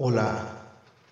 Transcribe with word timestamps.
Hola, 0.00 0.67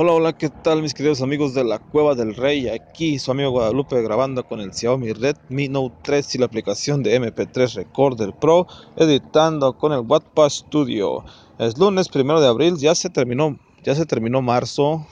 Hola, 0.00 0.12
hola, 0.12 0.32
¿qué 0.32 0.48
tal 0.48 0.80
mis 0.80 0.94
queridos 0.94 1.22
amigos 1.22 1.54
de 1.54 1.64
la 1.64 1.80
Cueva 1.80 2.14
del 2.14 2.36
Rey? 2.36 2.68
Aquí 2.68 3.18
su 3.18 3.32
amigo 3.32 3.50
Guadalupe 3.50 4.00
grabando 4.00 4.46
con 4.46 4.60
el 4.60 4.72
Xiaomi 4.72 5.12
Redmi 5.12 5.66
Note 5.66 5.96
3 6.02 6.36
y 6.36 6.38
la 6.38 6.46
aplicación 6.46 7.02
de 7.02 7.20
MP3 7.20 7.74
Recorder 7.74 8.32
Pro, 8.32 8.68
editando 8.94 9.76
con 9.76 9.92
el 9.92 10.04
Wattpad 10.06 10.50
Studio. 10.50 11.24
Es 11.58 11.76
lunes 11.78 12.08
primero 12.08 12.40
de 12.40 12.46
abril, 12.46 12.76
ya 12.76 12.94
se 12.94 13.10
terminó, 13.10 13.58
ya 13.82 13.96
se 13.96 14.06
terminó 14.06 14.40
marzo, 14.40 15.04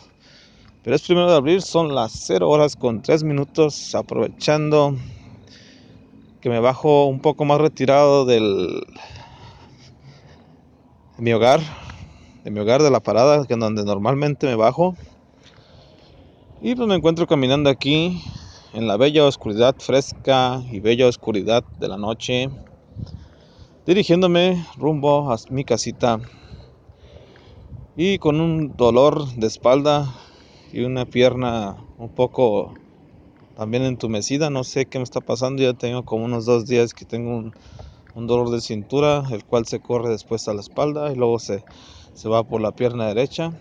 pero 0.84 0.94
es 0.94 1.02
primero 1.02 1.28
de 1.28 1.36
abril, 1.36 1.62
son 1.62 1.92
las 1.92 2.12
0 2.24 2.48
horas 2.48 2.76
con 2.76 3.02
3 3.02 3.24
minutos, 3.24 3.92
aprovechando 3.92 4.94
que 6.40 6.48
me 6.48 6.60
bajo 6.60 7.06
un 7.06 7.18
poco 7.18 7.44
más 7.44 7.60
retirado 7.60 8.24
del 8.24 8.86
de 11.16 11.22
mi 11.24 11.32
hogar 11.32 11.85
de 12.46 12.52
mi 12.52 12.60
hogar, 12.60 12.80
de 12.80 12.92
la 12.92 13.00
parada, 13.00 13.44
que 13.44 13.56
donde 13.56 13.84
normalmente 13.84 14.46
me 14.46 14.54
bajo. 14.54 14.96
Y 16.60 16.76
pues 16.76 16.86
me 16.86 16.94
encuentro 16.94 17.26
caminando 17.26 17.68
aquí 17.68 18.22
en 18.72 18.86
la 18.86 18.96
bella 18.96 19.24
oscuridad 19.24 19.74
fresca 19.80 20.62
y 20.70 20.78
bella 20.78 21.08
oscuridad 21.08 21.64
de 21.80 21.88
la 21.88 21.96
noche, 21.96 22.48
dirigiéndome 23.84 24.64
rumbo 24.76 25.32
a 25.32 25.38
mi 25.50 25.64
casita 25.64 26.20
y 27.96 28.18
con 28.18 28.40
un 28.40 28.76
dolor 28.76 29.26
de 29.34 29.48
espalda 29.48 30.14
y 30.72 30.82
una 30.82 31.04
pierna 31.04 31.74
un 31.98 32.10
poco 32.10 32.78
también 33.56 33.82
entumecida, 33.82 34.50
no 34.50 34.62
sé 34.62 34.86
qué 34.86 34.98
me 34.98 35.04
está 35.04 35.20
pasando, 35.20 35.64
ya 35.64 35.74
tengo 35.74 36.04
como 36.04 36.24
unos 36.24 36.46
dos 36.46 36.64
días 36.66 36.94
que 36.94 37.06
tengo 37.06 37.38
un, 37.38 37.52
un 38.14 38.28
dolor 38.28 38.50
de 38.50 38.60
cintura, 38.60 39.24
el 39.32 39.44
cual 39.44 39.66
se 39.66 39.80
corre 39.80 40.10
después 40.10 40.46
a 40.46 40.54
la 40.54 40.60
espalda 40.60 41.12
y 41.12 41.16
luego 41.16 41.40
se 41.40 41.64
se 42.16 42.30
va 42.30 42.42
por 42.42 42.62
la 42.62 42.72
pierna 42.72 43.06
derecha. 43.08 43.52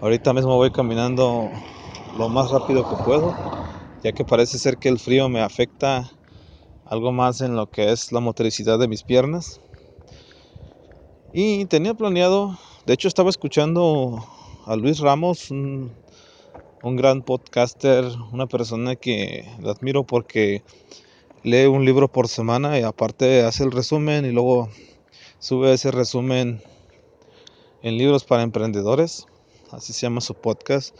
Ahorita 0.00 0.32
mismo 0.32 0.56
voy 0.56 0.70
caminando 0.70 1.50
lo 2.16 2.28
más 2.28 2.50
rápido 2.50 2.84
que 2.84 2.96
puedo, 3.04 3.34
ya 4.02 4.12
que 4.12 4.24
parece 4.24 4.58
ser 4.58 4.78
que 4.78 4.88
el 4.88 5.00
frío 5.00 5.28
me 5.28 5.40
afecta 5.40 6.10
algo 6.86 7.10
más 7.10 7.40
en 7.40 7.56
lo 7.56 7.66
que 7.66 7.90
es 7.90 8.12
la 8.12 8.20
motricidad 8.20 8.78
de 8.78 8.86
mis 8.86 9.02
piernas. 9.02 9.60
Y 11.32 11.64
tenía 11.64 11.94
planeado, 11.94 12.56
de 12.86 12.94
hecho 12.94 13.08
estaba 13.08 13.30
escuchando 13.30 14.24
a 14.66 14.76
Luis 14.76 15.00
Ramos, 15.00 15.50
un, 15.50 15.92
gran 16.82 17.22
podcaster, 17.22 18.04
una 18.32 18.46
persona 18.46 18.94
que 18.94 19.44
la 19.60 19.72
admiro 19.72 20.04
porque 20.04 20.62
lee 21.42 21.66
un 21.66 21.84
libro 21.84 22.06
por 22.06 22.28
semana 22.28 22.78
y 22.78 22.82
aparte 22.82 23.42
hace 23.42 23.64
el 23.64 23.72
resumen 23.72 24.24
y 24.24 24.30
luego 24.30 24.68
sube 25.42 25.72
ese 25.72 25.90
resumen 25.90 26.62
en 27.82 27.98
libros 27.98 28.22
para 28.22 28.44
emprendedores, 28.44 29.26
así 29.72 29.92
se 29.92 30.02
llama 30.02 30.20
su 30.20 30.34
podcast. 30.34 30.96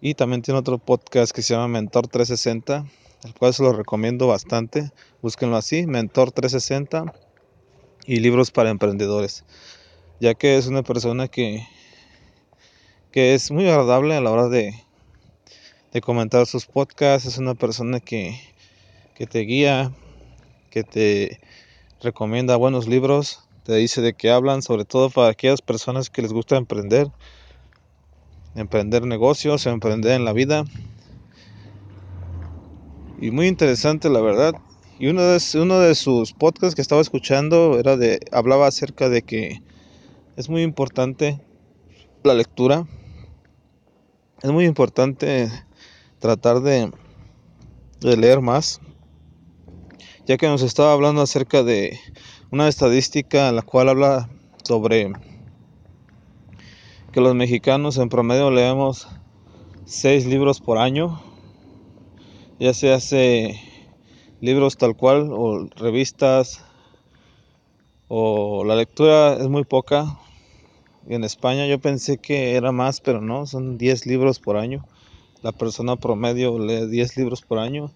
Y 0.00 0.14
también 0.14 0.42
tiene 0.42 0.60
otro 0.60 0.78
podcast 0.78 1.32
que 1.32 1.42
se 1.42 1.54
llama 1.54 1.66
Mentor 1.66 2.06
360, 2.06 2.86
el 3.24 3.34
cual 3.34 3.52
se 3.52 3.64
lo 3.64 3.72
recomiendo 3.72 4.28
bastante. 4.28 4.92
Búsquenlo 5.22 5.56
así, 5.56 5.88
Mentor 5.88 6.30
360 6.30 7.12
y 8.06 8.20
libros 8.20 8.52
para 8.52 8.70
emprendedores, 8.70 9.44
ya 10.20 10.34
que 10.34 10.56
es 10.56 10.68
una 10.68 10.84
persona 10.84 11.26
que, 11.26 11.66
que 13.10 13.34
es 13.34 13.50
muy 13.50 13.68
agradable 13.68 14.14
a 14.14 14.20
la 14.20 14.30
hora 14.30 14.48
de, 14.48 14.72
de 15.92 16.00
comentar 16.00 16.46
sus 16.46 16.66
podcasts, 16.66 17.26
es 17.26 17.38
una 17.38 17.56
persona 17.56 17.98
que, 17.98 18.40
que 19.16 19.26
te 19.26 19.40
guía, 19.40 19.92
que 20.70 20.84
te 20.84 21.40
recomienda 22.00 22.54
buenos 22.54 22.86
libros 22.86 23.47
te 23.68 23.74
dice 23.74 24.00
de 24.00 24.14
qué 24.14 24.30
hablan, 24.30 24.62
sobre 24.62 24.86
todo 24.86 25.10
para 25.10 25.28
aquellas 25.28 25.60
personas 25.60 26.08
que 26.08 26.22
les 26.22 26.32
gusta 26.32 26.56
emprender, 26.56 27.12
emprender 28.54 29.04
negocios, 29.04 29.66
emprender 29.66 30.12
en 30.12 30.24
la 30.24 30.32
vida. 30.32 30.64
Y 33.20 33.30
muy 33.30 33.46
interesante, 33.46 34.08
la 34.08 34.22
verdad. 34.22 34.54
Y 34.98 35.08
uno 35.08 35.22
de, 35.22 35.94
sus 35.94 36.32
podcasts 36.32 36.74
que 36.74 36.80
estaba 36.80 37.02
escuchando 37.02 37.78
era 37.78 37.98
de, 37.98 38.20
hablaba 38.32 38.66
acerca 38.66 39.10
de 39.10 39.20
que 39.20 39.60
es 40.36 40.48
muy 40.48 40.62
importante 40.62 41.38
la 42.22 42.32
lectura. 42.32 42.86
Es 44.40 44.50
muy 44.50 44.64
importante 44.64 45.50
tratar 46.20 46.60
de 46.60 46.90
leer 48.00 48.40
más. 48.40 48.80
Ya 50.24 50.38
que 50.38 50.46
nos 50.48 50.62
estaba 50.62 50.94
hablando 50.94 51.20
acerca 51.20 51.62
de 51.62 52.00
una 52.50 52.68
estadística 52.68 53.48
en 53.48 53.56
la 53.56 53.62
cual 53.62 53.90
habla 53.90 54.28
sobre 54.64 55.12
que 57.12 57.20
los 57.20 57.34
mexicanos 57.34 57.98
en 57.98 58.08
promedio 58.08 58.50
leemos 58.50 59.08
seis 59.84 60.26
libros 60.26 60.60
por 60.60 60.78
año, 60.78 61.20
ya 62.58 62.72
se 62.72 62.92
hace 62.92 63.60
libros 64.40 64.76
tal 64.76 64.96
cual 64.96 65.28
o 65.30 65.68
revistas 65.76 66.64
o 68.08 68.64
la 68.64 68.76
lectura 68.76 69.34
es 69.34 69.48
muy 69.48 69.64
poca. 69.64 70.18
En 71.06 71.24
España 71.24 71.66
yo 71.66 71.78
pensé 71.78 72.18
que 72.18 72.54
era 72.54 72.72
más, 72.72 73.00
pero 73.00 73.20
no, 73.20 73.46
son 73.46 73.78
10 73.78 74.06
libros 74.06 74.40
por 74.40 74.56
año. 74.56 74.84
La 75.42 75.52
persona 75.52 75.96
promedio 75.96 76.58
lee 76.58 76.86
10 76.86 77.16
libros 77.16 77.42
por 77.42 77.58
año. 77.58 77.92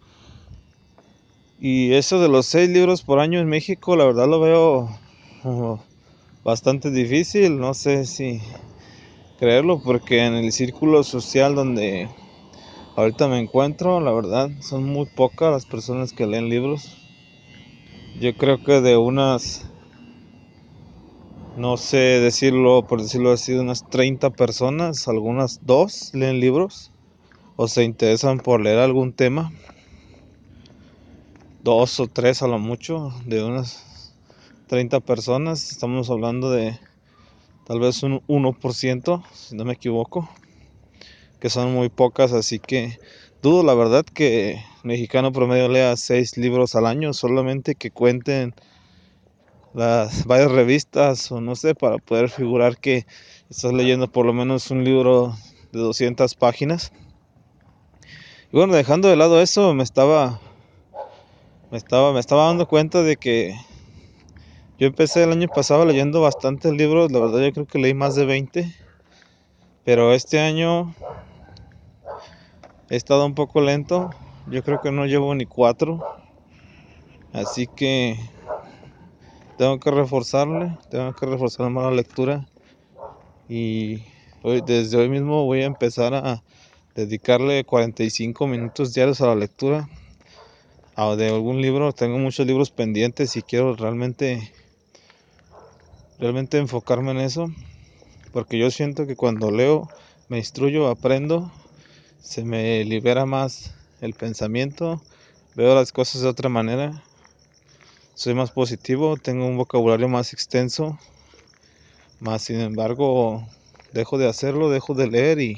Y 1.64 1.94
eso 1.94 2.18
de 2.18 2.28
los 2.28 2.46
seis 2.46 2.68
libros 2.68 3.04
por 3.04 3.20
año 3.20 3.38
en 3.38 3.46
México, 3.46 3.94
la 3.94 4.04
verdad 4.04 4.26
lo 4.26 4.40
veo 4.40 4.88
bastante 6.42 6.90
difícil. 6.90 7.60
No 7.60 7.72
sé 7.72 8.04
si 8.04 8.40
creerlo, 9.38 9.80
porque 9.80 10.24
en 10.24 10.34
el 10.34 10.50
círculo 10.50 11.04
social 11.04 11.54
donde 11.54 12.10
ahorita 12.96 13.28
me 13.28 13.38
encuentro, 13.38 14.00
la 14.00 14.10
verdad, 14.10 14.50
son 14.60 14.82
muy 14.82 15.06
pocas 15.06 15.52
las 15.52 15.64
personas 15.64 16.12
que 16.12 16.26
leen 16.26 16.48
libros. 16.48 16.98
Yo 18.18 18.36
creo 18.36 18.60
que 18.60 18.80
de 18.80 18.96
unas, 18.96 19.64
no 21.54 21.76
sé 21.76 21.96
decirlo, 21.96 22.82
por 22.88 23.00
decirlo 23.00 23.30
así, 23.30 23.52
de 23.52 23.60
unas 23.60 23.84
30 23.84 24.30
personas, 24.30 25.06
algunas 25.06 25.60
dos 25.62 26.10
leen 26.12 26.40
libros 26.40 26.90
o 27.54 27.68
se 27.68 27.84
interesan 27.84 28.40
por 28.40 28.60
leer 28.60 28.80
algún 28.80 29.12
tema 29.12 29.52
dos 31.62 32.00
o 32.00 32.08
tres 32.08 32.42
a 32.42 32.48
lo 32.48 32.58
mucho, 32.58 33.12
de 33.24 33.42
unas 33.44 34.14
30 34.66 35.00
personas. 35.00 35.70
Estamos 35.70 36.10
hablando 36.10 36.50
de 36.50 36.78
tal 37.66 37.78
vez 37.78 38.02
un 38.02 38.20
1%, 38.26 39.22
si 39.32 39.54
no 39.54 39.64
me 39.64 39.74
equivoco, 39.74 40.28
que 41.40 41.50
son 41.50 41.72
muy 41.72 41.88
pocas, 41.88 42.32
así 42.32 42.58
que 42.58 42.98
dudo 43.42 43.62
la 43.62 43.74
verdad 43.74 44.04
que 44.04 44.60
mexicano 44.82 45.30
promedio 45.32 45.68
lea 45.68 45.96
seis 45.96 46.36
libros 46.36 46.74
al 46.74 46.86
año, 46.86 47.12
solamente 47.12 47.76
que 47.76 47.92
cuenten 47.92 48.54
las 49.72 50.26
varias 50.26 50.50
revistas 50.50 51.30
o 51.30 51.40
no 51.40 51.54
sé, 51.54 51.76
para 51.76 51.98
poder 51.98 52.28
figurar 52.28 52.76
que 52.76 53.06
estás 53.50 53.72
leyendo 53.72 54.10
por 54.10 54.26
lo 54.26 54.32
menos 54.32 54.70
un 54.72 54.82
libro 54.82 55.36
de 55.70 55.78
200 55.78 56.34
páginas. 56.34 56.92
Y 58.52 58.56
bueno, 58.56 58.74
dejando 58.74 59.08
de 59.08 59.16
lado 59.16 59.40
eso, 59.40 59.72
me 59.72 59.82
estaba 59.82 60.40
me 61.72 61.78
estaba, 61.78 62.12
me 62.12 62.20
estaba 62.20 62.48
dando 62.48 62.68
cuenta 62.68 63.02
de 63.02 63.16
que 63.16 63.54
yo 64.78 64.86
empecé 64.86 65.24
el 65.24 65.32
año 65.32 65.48
pasado 65.48 65.86
leyendo 65.86 66.20
bastantes 66.20 66.70
libros, 66.70 67.10
la 67.10 67.18
verdad 67.18 67.40
yo 67.40 67.52
creo 67.52 67.66
que 67.66 67.78
leí 67.78 67.94
más 67.94 68.14
de 68.14 68.26
20, 68.26 68.70
pero 69.82 70.12
este 70.12 70.38
año 70.38 70.94
he 72.90 72.96
estado 72.96 73.24
un 73.24 73.34
poco 73.34 73.62
lento, 73.62 74.10
Yo 74.46 74.62
creo 74.62 74.82
que 74.82 74.92
no 74.92 75.06
llevo 75.06 75.34
ni 75.34 75.46
cuatro. 75.46 76.04
Así 77.32 77.66
que 77.66 78.18
tengo 79.56 79.78
que 79.78 79.90
reforzarle, 79.90 80.76
tengo 80.90 81.14
que 81.14 81.24
reforzar 81.24 81.70
más 81.70 81.84
la 81.84 81.92
lectura. 81.92 82.46
Y 83.48 84.04
hoy, 84.42 84.60
desde 84.60 84.98
hoy 84.98 85.08
mismo 85.08 85.46
voy 85.46 85.62
a 85.62 85.66
empezar 85.66 86.12
a 86.12 86.42
dedicarle 86.94 87.64
45 87.64 88.46
minutos 88.46 88.92
diarios 88.92 89.22
a 89.22 89.28
la 89.28 89.36
lectura. 89.36 89.88
A 90.94 91.16
de 91.16 91.28
algún 91.28 91.62
libro, 91.62 91.94
tengo 91.94 92.18
muchos 92.18 92.46
libros 92.46 92.70
pendientes 92.70 93.34
y 93.36 93.42
quiero 93.42 93.74
realmente 93.74 94.52
realmente 96.18 96.58
enfocarme 96.58 97.12
en 97.12 97.20
eso, 97.20 97.50
porque 98.30 98.58
yo 98.58 98.70
siento 98.70 99.06
que 99.06 99.16
cuando 99.16 99.50
leo, 99.50 99.88
me 100.28 100.36
instruyo, 100.36 100.88
aprendo, 100.88 101.50
se 102.20 102.44
me 102.44 102.84
libera 102.84 103.24
más 103.24 103.74
el 104.02 104.12
pensamiento, 104.12 105.00
veo 105.54 105.74
las 105.74 105.92
cosas 105.92 106.20
de 106.20 106.28
otra 106.28 106.50
manera, 106.50 107.02
soy 108.14 108.34
más 108.34 108.50
positivo, 108.50 109.16
tengo 109.16 109.46
un 109.46 109.56
vocabulario 109.56 110.08
más 110.08 110.34
extenso, 110.34 110.98
más 112.20 112.42
sin 112.42 112.60
embargo 112.60 113.48
dejo 113.94 114.18
de 114.18 114.28
hacerlo, 114.28 114.68
dejo 114.68 114.92
de 114.92 115.06
leer 115.06 115.40
y 115.40 115.56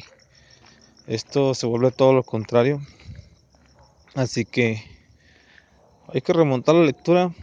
esto 1.09 1.55
se 1.55 1.67
vuelve 1.67 1.91
todo 1.91 2.13
lo 2.13 2.23
contrario. 2.23 2.81
Así 4.15 4.45
que 4.45 4.94
hay 6.15 6.23
que 6.23 6.33
remontar 6.33 6.75
la 6.75 6.85
lectura, 6.85 7.35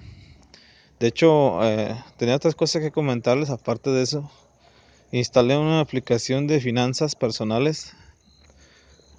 de 1.02 1.08
hecho, 1.08 1.64
eh, 1.64 1.96
tenía 2.18 2.36
otras 2.36 2.54
cosas 2.54 2.84
que 2.84 2.92
comentarles 2.92 3.50
aparte 3.50 3.90
de 3.90 4.04
eso. 4.04 4.30
Instalé 5.12 5.58
una 5.58 5.80
aplicación 5.80 6.46
de 6.46 6.62
finanzas 6.62 7.16
personales. 7.16 7.94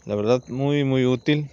La 0.07 0.15
verdad, 0.15 0.45
muy, 0.47 0.85
muy 0.85 1.05
útil. 1.07 1.51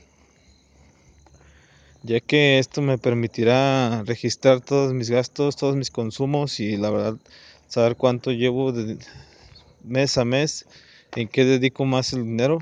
Ya 2.03 2.19
que 2.19 2.59
esto 2.59 2.83
me 2.83 2.99
permitirá 2.99 4.03
registrar 4.03 4.61
todos 4.61 4.93
mis 4.93 5.09
gastos, 5.09 5.55
todos 5.55 5.75
mis 5.75 5.89
consumos 5.89 6.59
y 6.59 6.77
la 6.77 6.91
verdad 6.91 7.15
saber 7.67 7.95
cuánto 7.95 8.31
llevo 8.31 8.71
de 8.71 8.99
mes 9.83 10.15
a 10.19 10.25
mes, 10.25 10.67
en 11.15 11.27
qué 11.27 11.43
dedico 11.43 11.85
más 11.85 12.13
el 12.13 12.23
dinero, 12.23 12.59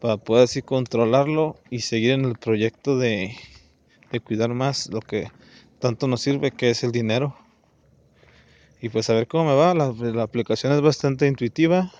para 0.00 0.16
poder 0.16 0.44
así 0.44 0.62
controlarlo 0.62 1.56
y 1.70 1.80
seguir 1.80 2.12
en 2.12 2.24
el 2.24 2.38
proyecto 2.38 2.96
de, 2.96 3.36
de 4.14 4.20
cuidar 4.20 4.54
más 4.54 4.88
lo 4.90 5.00
que 5.00 5.30
tanto 5.80 6.06
nos 6.06 6.22
sirve 6.22 6.52
que 6.52 6.70
es 6.70 6.84
el 6.84 6.92
dinero. 6.92 7.36
Y 8.80 8.88
pues 8.88 9.10
a 9.10 9.14
ver 9.14 9.26
cómo 9.26 9.46
me 9.46 9.54
va. 9.54 9.74
La, 9.74 10.22
aplicación 10.22 10.72
es 10.72 10.80
bastante 10.80 11.26
intuitiva. 11.26 11.90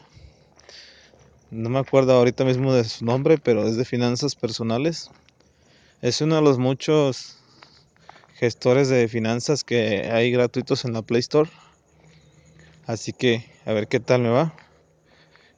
No 1.50 1.70
me 1.70 1.78
acuerdo 1.78 2.12
ahorita 2.12 2.44
mismo 2.44 2.72
de 2.72 2.84
su 2.84 3.04
nombre, 3.04 3.38
pero 3.38 3.66
es 3.66 3.76
de 3.76 3.84
finanzas 3.84 4.36
personales. 4.36 5.10
Es 6.02 6.20
uno 6.20 6.36
de 6.36 6.42
los 6.42 6.58
muchos 6.58 7.38
gestores 8.34 8.88
de 8.88 9.08
finanzas 9.08 9.64
que 9.64 10.10
hay 10.12 10.30
gratuitos 10.30 10.84
en 10.84 10.92
la 10.92 11.02
Play 11.02 11.20
Store. 11.20 11.50
Así 12.86 13.12
que 13.12 13.50
a 13.64 13.72
ver 13.72 13.88
qué 13.88 13.98
tal 13.98 14.20
me 14.20 14.28
va. 14.28 14.54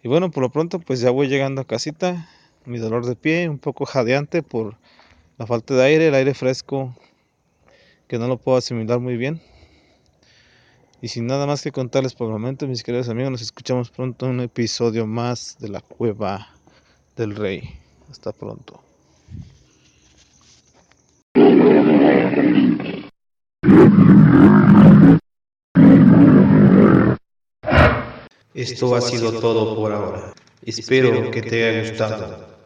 Y 0.02 0.08
bueno, 0.08 0.30
por 0.30 0.42
lo 0.42 0.50
pronto 0.50 0.78
pues 0.78 1.00
ya 1.00 1.10
voy 1.10 1.28
llegando 1.28 1.60
a 1.60 1.66
casita. 1.66 2.28
Mi 2.64 2.78
dolor 2.78 3.04
de 3.04 3.16
pie 3.16 3.48
un 3.48 3.58
poco 3.58 3.84
jadeante 3.84 4.42
por 4.42 4.78
la 5.38 5.46
falta 5.46 5.74
de 5.74 5.82
aire, 5.84 6.08
el 6.08 6.14
aire 6.14 6.34
fresco 6.34 6.94
que 8.08 8.18
no 8.18 8.28
lo 8.28 8.38
puedo 8.38 8.58
asimilar 8.58 9.00
muy 9.00 9.16
bien. 9.16 9.40
Y 11.02 11.08
sin 11.08 11.26
nada 11.26 11.46
más 11.46 11.62
que 11.62 11.72
contarles 11.72 12.14
por 12.14 12.28
el 12.28 12.32
momento, 12.32 12.66
mis 12.66 12.82
queridos 12.82 13.08
amigos, 13.08 13.30
nos 13.30 13.42
escuchamos 13.42 13.90
pronto 13.90 14.26
en 14.26 14.32
un 14.32 14.40
episodio 14.40 15.06
más 15.06 15.56
de 15.58 15.68
la 15.68 15.80
cueva 15.80 16.48
del 17.16 17.36
rey. 17.36 17.78
Hasta 18.10 18.32
pronto. 18.32 18.82
Esto 28.54 28.96
ha 28.96 29.00
sido 29.02 29.38
todo 29.38 29.76
por 29.76 29.92
ahora. 29.92 30.32
Espero 30.64 31.30
que 31.30 31.42
te 31.42 31.68
haya 31.68 31.90
gustado. 31.90 32.55